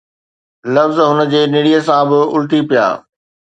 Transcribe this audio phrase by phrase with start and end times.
[0.75, 2.87] لفظ هن جي نڙيءَ سان به الٽي پيا